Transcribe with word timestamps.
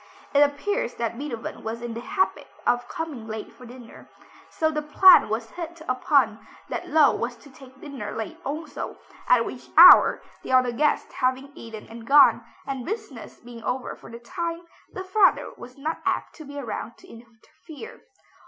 It 0.33 0.41
appears 0.41 0.95
that 0.95 1.15
Beethoven 1.15 1.63
was 1.63 1.79
in 1.83 1.93
the 1.93 1.99
habit 2.01 2.47
of 2.65 2.87
coming 2.87 3.27
late 3.27 3.53
for 3.53 3.67
dinner, 3.67 4.09
so 4.49 4.71
the 4.71 4.81
plan 4.81 5.29
was 5.29 5.51
hit 5.51 5.79
upon 5.87 6.39
that 6.69 6.85
Löwe 6.85 7.19
was 7.19 7.35
to 7.35 7.51
take 7.51 7.79
dinner 7.79 8.09
late 8.11 8.39
also, 8.43 8.97
at 9.29 9.45
which 9.45 9.69
hour, 9.77 10.23
the 10.41 10.53
other 10.53 10.71
guests 10.71 11.13
having 11.13 11.51
eaten 11.53 11.85
and 11.87 12.07
gone, 12.07 12.43
and 12.65 12.83
business 12.83 13.39
being 13.41 13.61
over 13.63 13.95
for 13.95 14.09
the 14.09 14.17
time, 14.17 14.65
the 14.91 15.03
father 15.03 15.51
was 15.55 15.77
not 15.77 16.01
apt 16.03 16.33
to 16.37 16.45
be 16.45 16.57
around 16.59 16.97
to 16.97 17.07
interfere. 17.07 18.01